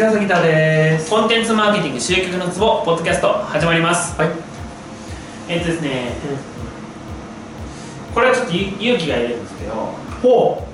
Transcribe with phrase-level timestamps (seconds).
[0.00, 1.10] 平崎田です。
[1.10, 4.18] コンテンツマーケティング集客のツボポッドキャスト始まります。
[4.18, 4.30] はい、
[5.46, 6.12] えっとですね
[8.14, 9.74] これはちょっとゆ勇気がいるんですけど
[10.22, 10.66] ほ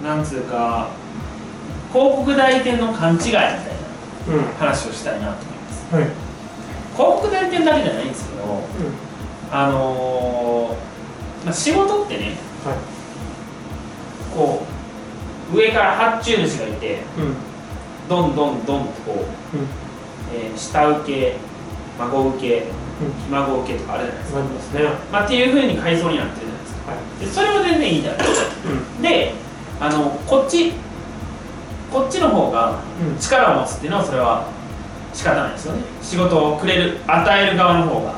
[0.00, 0.90] なんつうか
[1.92, 3.52] 広告代理店の勘違いみたいな
[4.28, 4.44] ううん。
[4.60, 5.94] 話をしたいなと思います。
[5.96, 6.04] はい。
[6.04, 8.62] 広告代理店だけじゃないんですけど
[9.50, 12.76] あのーまあ、仕事ってねは
[14.32, 14.62] こ
[15.52, 17.51] う上から発注主がいていうん
[18.12, 19.66] どんどんどんとこう、うん。
[20.34, 21.36] えー下請け
[21.98, 22.66] 孫請けうん。
[22.66, 24.80] ひ孫請けとかあるじゃないですか、なりますね。
[25.10, 26.90] まあ、っていうふうに階層になってるじゃないですか。
[26.92, 27.20] はい。
[27.20, 28.16] でそれは全然いいんだよ
[28.98, 29.00] う。
[29.00, 29.02] ん。
[29.02, 29.32] で
[29.80, 30.72] あのこっち
[31.92, 33.18] こっちの方がうん。
[33.18, 34.46] 力を持つっていうのはそれは
[35.12, 35.82] 仕方ないですよね。
[36.00, 38.12] 仕事をくれる与える側の方が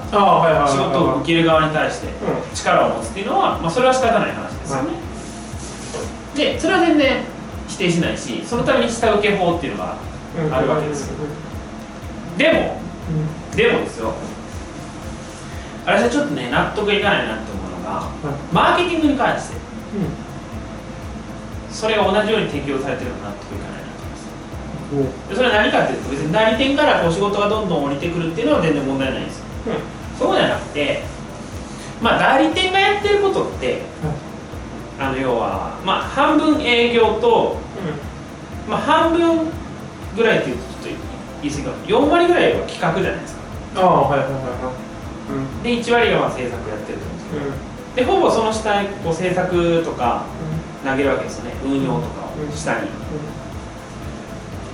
[0.68, 2.10] 仕事を受ける側に対してう
[2.54, 4.90] 力を持つっていうのは、まあ、それは仕方ない話ですよね、
[6.36, 7.24] でそれは全然
[7.68, 10.54] 否定しないしそのために下請け法っていうのがん。
[10.54, 11.14] あるわけですよ。
[12.36, 12.80] でも
[13.50, 13.56] うん。
[13.56, 14.12] でもですよ。
[15.86, 18.10] 私はちょっとね納得いかないなって思うのがは
[18.52, 19.54] マーケティングに関して。
[19.54, 19.56] い
[21.70, 24.02] それが同じように適用されてるのが納得いかないなと
[24.92, 25.34] 思います。
[25.36, 29.44] それは何かっていうと別に代理店からこう仕事がどんどん降りてくるっていうのは全然問題ないんですよ。
[30.18, 31.02] そうじゃなくて
[32.00, 34.08] まあ代理店がやってることってあ
[35.14, 37.56] の要はまあ半分営業と、
[38.68, 39.46] まあ、半分
[40.16, 41.04] ぐらいっていうとちょっと
[41.42, 41.76] 言い過ぎかも。
[41.86, 43.42] 4割ぐらいは企画じゃないですか。
[43.76, 44.72] ああはいはいはいは
[45.60, 45.64] い。
[45.64, 47.42] で1割がまあ制作やってると思うんですけど。
[47.42, 47.48] うん。
[47.48, 50.24] うんでほぼその下にこう制作とか
[50.84, 51.54] 投げるわけですよね。
[51.64, 52.48] 運用とかうん。
[52.48, 52.88] を下に。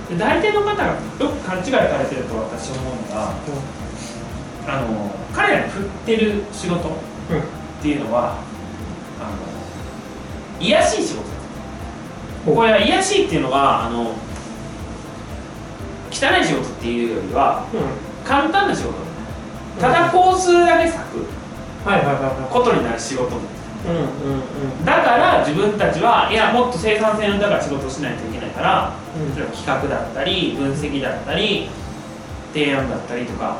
[0.09, 3.31] で代理店の方がよく勘違いされてると私思うのが
[4.67, 6.91] あの彼らに振ってる仕事っ
[7.81, 8.50] ていうのはあ
[10.61, 12.55] の癒やしい仕事。
[12.55, 14.13] これは癒やしいっていうのはあの
[16.11, 18.93] 汚い仕事っていうよりはうん簡単な仕事。
[19.79, 23.29] ただ工数だけ割くことになる仕事。
[24.85, 29.51] だから自分たちはいやもっと生産性の高い仕事をしないといけないからうん。
[29.51, 31.67] 企画だったり分析だったり
[32.53, 33.57] 提案だったりとか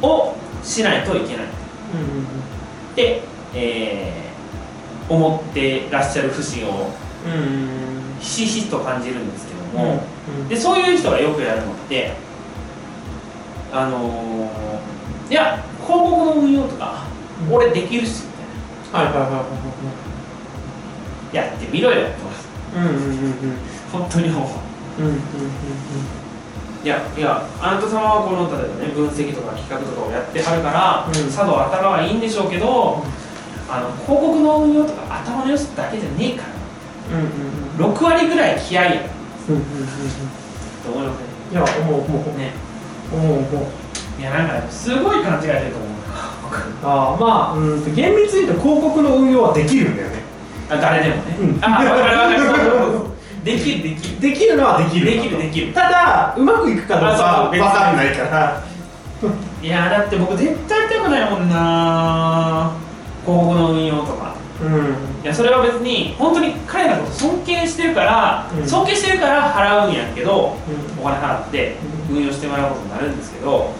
[0.00, 1.46] をしないといけない。
[1.94, 2.24] うんうん
[2.92, 3.20] って、
[3.54, 4.23] えー
[5.08, 6.68] 思ってらっしゃる節を
[7.26, 7.32] うん。
[7.32, 7.36] う
[7.80, 7.84] ん
[8.20, 10.00] ひしひしと感じるんですけども、
[10.40, 12.12] うんでそういう人がよくやるのって
[13.72, 17.04] あのーいや広告の運用とか
[17.48, 17.54] うん。
[17.54, 18.30] 俺できるしみ
[18.92, 19.38] たいはいはいはいは
[21.32, 23.56] いなやってみろよとはいうんうんうんうん。
[23.92, 24.48] 本当にも
[24.98, 25.02] う。
[25.02, 25.20] うんうんうん
[26.82, 31.32] いやいやあなた様はこの例えばね分析とか企画とかをやってはるから、うん。
[31.32, 33.02] 茶道頭はいいんでしょうけど、
[33.68, 36.48] あの広告の運用とか頭の良さだけじゃねえから。
[37.18, 39.02] うんうんうん6割ぐらい気合いや。
[39.48, 39.66] うんうんうん
[40.84, 42.38] と思いまいや思う思う。
[42.38, 42.52] ね。
[43.12, 44.20] 思う思う。
[44.20, 45.88] いやなんかねすごい勘違いしてると思う
[46.84, 50.14] ああまあうん厳密に言うと広告の運用はできるんだよね。
[50.70, 51.58] あ誰でもね、うん。
[51.64, 53.10] あ分かる分かるそうそうそう
[53.44, 54.20] できるできる。
[54.20, 55.72] できるのはできるできるできる。
[55.72, 58.62] ただうまくいくかどうかは分かんないから。
[59.62, 62.70] いやだって僕絶対やりたくないもんな
[63.24, 64.34] 広告の運用とか。
[64.62, 65.24] うん。
[65.24, 68.68] いやそれは別に本当に彼らのこと尊敬してるから、うん。
[68.68, 70.56] 尊敬してるから払うんやけど
[70.96, 71.02] うん。
[71.02, 71.76] お金払って
[72.10, 73.72] 運用してもらうことになるんですけど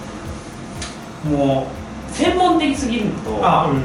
[1.24, 1.68] も
[2.10, 3.82] う専門的すぎるのとああうんうん。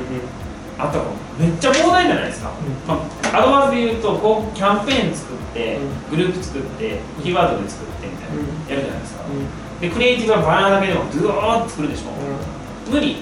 [0.92, 1.04] と
[1.38, 2.96] めっちゃ膨大じゃないですか、うま
[3.34, 8.70] あ、アドバンスで言うとこうキャンペーン作って、うグループ作ってキーワードで作ってみたいな、うん。
[8.70, 9.80] やるじゃないですか、うん。
[9.82, 13.18] でクリエイティブはバナナだけでもドゥドーって作るでしょ、無理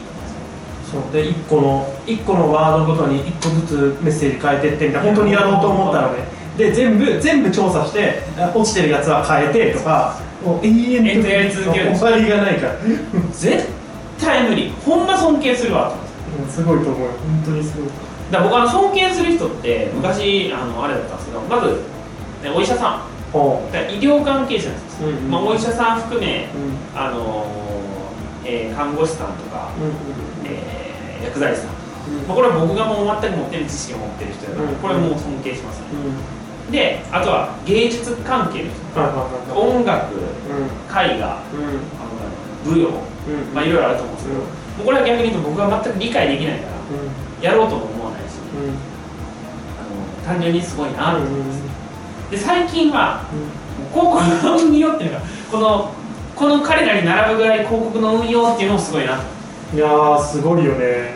[0.91, 1.13] そう。
[1.13, 6.19] で1個の一個のワードごとに1個ずつメッセージ変えてってみたいな本当にやろうと思ったらね
[6.57, 11.95] で全部全部調査してあ落ちてるやつは変えてとかもう永遠延々やり続ける。
[11.95, 12.75] 終わりがないから。
[13.31, 13.67] 絶
[14.19, 14.71] 対無理。
[14.85, 15.93] ほんま尊敬するわ。
[16.49, 17.89] すごいと思う本当にすごい。
[18.31, 21.81] だから僕あの尊敬する人って昔あのあれだったんですけどまず、
[22.43, 23.17] ね、お医者さん。
[23.33, 25.31] 医療関係者なんですよ、うんうん。
[25.31, 26.99] まあ、お医者さん含め、ううん。
[26.99, 30.49] あのーえー看護師さんとか、うん。
[30.49, 30.76] えー
[31.23, 34.75] 薬剤師さん、うんまあ、これは僕がもう全く持ってる知識を持ってる人だから、うん。
[34.77, 35.87] これはもう尊敬しますね。
[36.67, 36.71] うん。
[36.71, 39.55] であとは芸術関係の人。
[39.55, 40.67] 音楽うん。
[40.89, 41.41] 絵画
[42.65, 42.89] 舞踊。
[42.89, 43.53] うん。
[43.53, 44.45] まあいろいろあると思うんですけど、も
[44.81, 47.43] うこれは逆に言うと僕は全く理解できないからうん。
[47.43, 48.73] やろうとも思わないしうん。
[49.77, 51.61] あの単純にすごいなと思います、
[52.29, 53.23] うで最近は
[53.93, 55.93] 広告の運用っていうのがこの
[56.35, 59.23] この彼らに並ぶぐらい広告の運用っていうのもすごいなと。
[59.23, 59.36] ん
[59.73, 61.15] いやーすごいよね。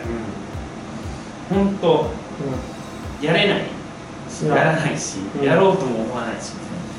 [1.48, 3.58] 本当うやれない。
[3.58, 4.54] んや。
[4.54, 5.44] らないし、うん。
[5.44, 6.52] やろうとも思わないし。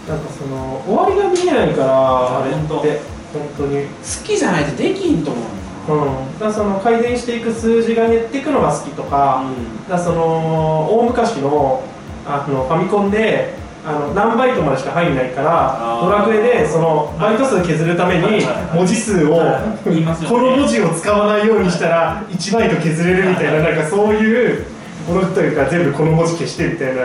[0.08, 3.02] なんかその終わりが見えないからあれって
[3.32, 3.86] 本当に。
[3.86, 3.90] 好
[4.24, 5.44] きじゃないとできんと思う
[5.86, 9.44] うん、だその改善していく数字が減っていくのが好きとか,、
[9.86, 11.84] うだからその大昔の
[12.26, 13.54] あのファミコンで
[13.86, 24.66] あの何バイトまでしか入んないからドラクエでそのバイト数削るために文字数をこの文字を使わないようにしたら1バイト削れるみたいななんかそういう
[25.08, 27.04] ものというか全部この文字消してみたいな。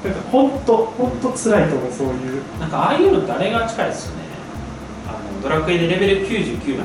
[0.00, 2.42] なんか本当本当辛いと思うそういう。
[2.58, 4.22] なんかああいうのってあれが近いですよね。
[5.06, 6.80] あのドラクエでレベル99まで上げるみ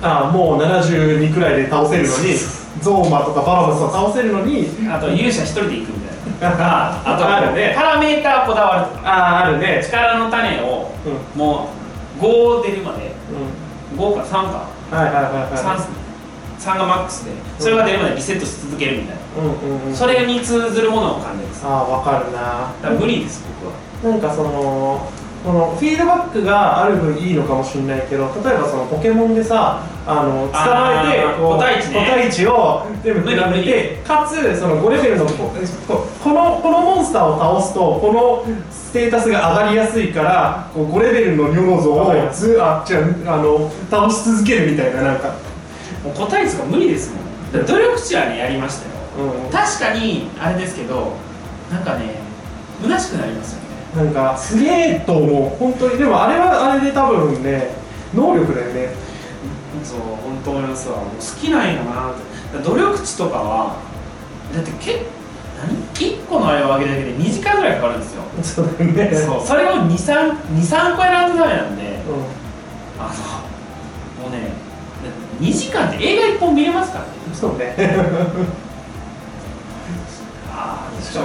[0.00, 2.34] たいああもう72くらいで倒せるのに
[2.80, 5.99] ゾーマとかバラバスを倒せるのになあと勇者一人で行くみたい
[6.40, 7.74] なとかあとあるね。
[7.76, 9.10] パラメーターこだわるあ
[9.42, 9.80] ああるね。
[9.84, 11.38] 力の種をうん。
[11.38, 11.68] も
[12.18, 13.12] う5出るまで。
[13.94, 13.98] うん。
[13.98, 14.68] 5か3か。
[14.96, 15.52] はいはいはいはい。
[15.52, 15.88] 3っす。
[15.88, 15.94] ね
[16.58, 17.32] 3がマックスで。
[17.58, 19.20] それが出るまでリセットし続けるみたいな。
[19.42, 19.94] うんうんうん。
[19.94, 21.62] それに通ずるものを感じます。
[21.62, 22.38] だああわかるな。
[22.40, 23.44] から無理です
[24.02, 24.12] 僕は。
[24.12, 25.08] なんかその
[25.44, 31.94] このフィードバックがある分いいのかもしれないけど例えばそのポケモンでさあの捕まえて個体値ね。
[31.94, 35.32] 個体値を全部比べてかつその5レベルのこ
[36.30, 45.28] のこのモンスターを倒すとこのステータスが上がりやすいからこう5レベルのニョノゾをずあ違うあの倒し続けるみたいななんか、
[46.04, 47.20] もう答えとか無理ですも
[47.60, 47.66] ん。
[47.66, 48.94] 努力値はねやりましたよ。
[49.44, 49.50] うん。
[49.50, 51.12] 確かにあれですけど
[51.70, 52.16] なんかね
[52.82, 57.70] 虚しくなりますよねなんかすげえと思う本当にでもあれはあれで多分ね
[58.14, 58.88] 能力だよね。
[59.82, 62.58] そう本当思いますわもう好きなんやなって。
[62.62, 63.76] 努力値とかは
[64.54, 65.06] だってけ
[65.60, 68.22] 何？1個のあれを上げるだけで2時間ぐらいかかるんですよ。
[68.42, 69.16] そうだよね。
[69.16, 69.46] そう。
[69.46, 70.36] それを23
[70.96, 71.82] 個選んだダメなんで。
[71.82, 72.40] うん。
[72.98, 74.52] あのもうね
[75.40, 77.10] 2時間って映画1本見れますからね。
[77.32, 77.74] そうね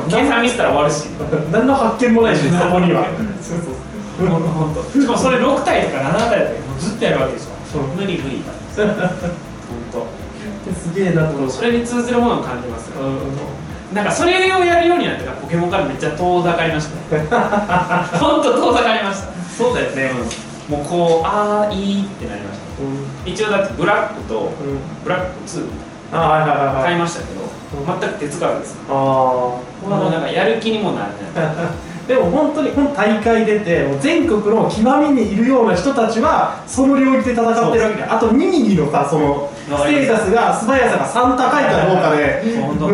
[0.09, 1.07] 計算ミスったら終わるし。
[1.51, 3.05] 何の発見もないし そこには。
[3.41, 3.75] そうそう
[4.17, 4.27] そう。
[4.27, 7.45] 本当本当しかもそれ6体とか7体とかずっとやるわけでしょ。
[7.71, 8.43] そう無理無理。
[8.75, 8.87] 本
[9.91, 10.07] 当。
[10.73, 13.01] すげえなと思うそれに通ずるものを感じますよ。
[13.01, 17.27] うんなんかそれをやるようになってからポケモンからめっちゃ遠ざかりましたね。
[18.19, 19.27] 本当遠ざかりました。
[19.57, 20.11] そうだよね。
[20.67, 22.65] もうこうああいいってなりました。
[22.83, 23.31] うん。
[23.31, 24.49] 一応だってブラックとうん。
[25.03, 31.55] ブラック2あはいはいはいはい買いましたけどうん全く手つかずですあもうなんかやる気にもなれない。
[31.55, 31.71] あ
[32.07, 42.89] でも本当にこの大会出て全国の極みにいるような人たちはその領域で戦ってるわけであと2ミリのさそのステータスが素早さが3高いかどうかで本当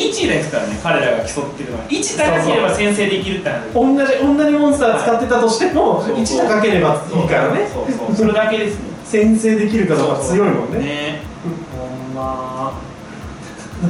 [0.00, 1.84] 1ですからね彼らが競ってるのは。
[1.88, 3.74] 1高ければ先制できるって話。
[3.74, 7.68] 同じ同じモンスター使ってたとしてもそう1高ければいいからね。
[7.74, 8.94] そうそうそれだけですね。
[9.04, 11.13] 先制できるかどうか強いもんね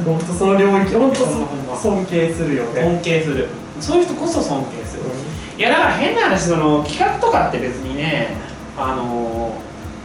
[0.03, 2.81] 本当その領域本当ほんまほんま尊敬するよね。
[2.81, 3.47] 尊敬する。
[3.79, 5.03] そういう人こそ尊敬する。
[5.57, 8.35] いやだから変な話その企画とかって別にね
[8.77, 9.55] あの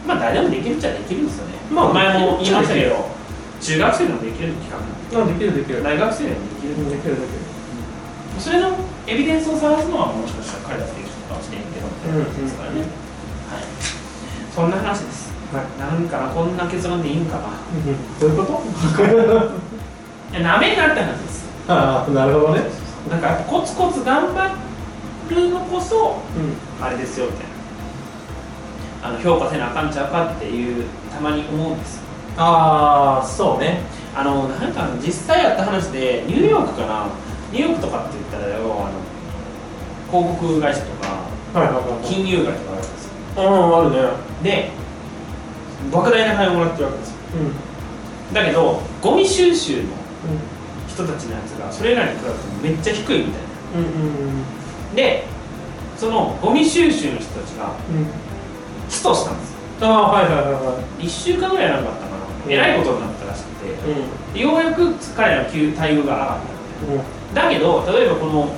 [0.07, 1.55] まあ誰でもできるっちゃできるんですよね。
[1.71, 3.05] まあ前も言いましたけど
[3.59, 5.83] 中学生でもできる企画あできるできる。
[5.83, 7.41] 大学生でもできるできるできる。
[8.39, 8.71] それの
[9.07, 12.87] エビデンスを探すのはもしかしたら彼らができるかもしれんけどみたいな感じですからね、はい。
[14.55, 15.25] そんな話です。
[15.25, 17.49] はいなんかなこんな結論でいいんかな。
[18.19, 18.61] どういうこと？
[20.31, 21.45] いやなめんなって話です。
[21.67, 22.61] ああなるほどね。
[23.09, 24.55] なんかコツコツ頑張
[25.29, 26.85] るのこそうん。
[26.85, 27.45] あれですよみたい
[29.03, 29.09] な。
[29.09, 32.01] あの評価せなあかんちゃうかっていうたまに思うんです。
[32.37, 33.81] ああそうね。
[34.15, 37.07] あのなんか実際やった話でニューヨークかな。
[37.51, 38.91] ニューヨークとかって言ったらよあの
[40.09, 43.97] 広告会社とかはいはいはい金融街とかあるんですようんあるね。
[44.43, 44.80] で
[45.89, 47.15] 莫大な金をもらってるわけですよ。
[48.29, 48.33] うん。
[48.33, 49.85] だけどゴミ収集のう
[50.87, 53.39] 人たちのやつがそれらに比べてもめっちゃ低いみた
[53.77, 55.23] いんうんなで
[55.97, 58.05] そのゴミ収集の人たちがうん。
[58.89, 59.57] ストしたんですよ。
[59.81, 62.51] ああはいはいはいは1週間ぐらいなかったかな。
[62.53, 64.51] えらいことになったらしくていうん。
[64.53, 66.39] ようやく彼らの給待遇が上がっ
[67.35, 67.43] た。
[67.43, 67.49] うん。
[67.49, 68.49] だけど例えばこの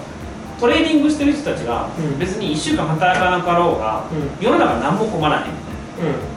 [0.60, 2.20] トレーディングしてる人たちがうん。
[2.20, 4.44] 別に1週間働かなかろうがうん。
[4.44, 5.46] 世の中何も困らへんみ
[6.02, 6.33] たいうん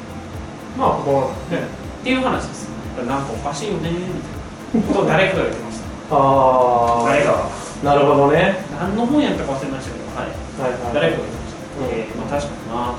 [0.76, 1.60] まあこなっ
[2.04, 2.10] て。
[2.10, 2.68] いう話です。
[3.06, 4.88] なんかおかしいよねみたいな。
[4.88, 5.36] ことを誰か。
[5.36, 7.48] が言ってましたうあ誰か
[7.82, 8.56] なるほどね。
[8.78, 10.28] 何の本やったか忘れましたけどはい。
[10.60, 10.94] はいはい。
[10.94, 11.90] 誰かが言ってました、うん。
[11.90, 12.96] えーまあ確かになま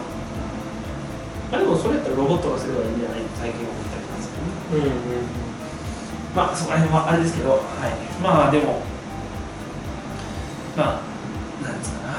[1.53, 5.27] あでもそれやったらロボットがすればいいんじゃないって最近思ったりなんですけどねうんうん。
[6.35, 7.61] まあそこら辺はあれですけど、はい、
[8.21, 8.81] まあでも
[10.75, 12.13] まあなんですかな。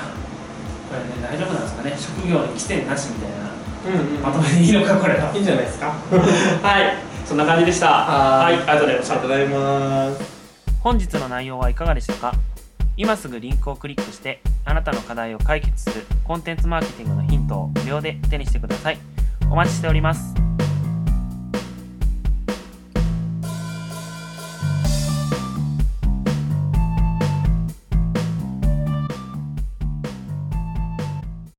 [0.88, 1.94] これね大丈夫なんですかね。
[1.98, 3.52] 職業に規制なしみたいな
[3.86, 4.22] うんうん。
[4.22, 5.26] まとめでいいのかこれは。
[5.26, 5.92] はいいいんじゃないですか？
[7.24, 7.86] そんな感じでした。
[7.88, 8.56] ははいい。
[8.56, 9.14] ありがとうございました。
[9.14, 10.38] ありがとうございます。
[10.80, 12.32] 本日の内容はいかがでしたか？
[12.96, 18.98] 今すぐリンクをクリックしてあなたの課題を解決するコンテンツマーケティングのヒントを無料で手にしてください。
[19.50, 20.34] お待ちしております